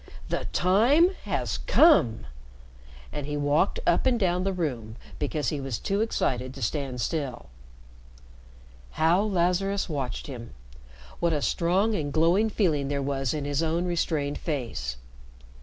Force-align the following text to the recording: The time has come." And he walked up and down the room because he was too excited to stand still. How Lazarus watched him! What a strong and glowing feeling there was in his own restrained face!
The 0.29 0.45
time 0.45 1.11
has 1.25 1.59
come." 1.59 2.25
And 3.13 3.27
he 3.27 3.37
walked 3.37 3.79
up 3.85 4.07
and 4.07 4.19
down 4.19 4.43
the 4.43 4.51
room 4.51 4.95
because 5.19 5.49
he 5.49 5.61
was 5.61 5.77
too 5.77 6.01
excited 6.01 6.55
to 6.55 6.61
stand 6.63 6.99
still. 6.99 7.49
How 8.97 9.21
Lazarus 9.21 9.87
watched 9.87 10.25
him! 10.25 10.55
What 11.19 11.33
a 11.33 11.41
strong 11.43 11.93
and 11.93 12.11
glowing 12.11 12.49
feeling 12.49 12.87
there 12.87 12.99
was 12.99 13.31
in 13.31 13.45
his 13.45 13.61
own 13.61 13.85
restrained 13.85 14.39
face! 14.39 14.97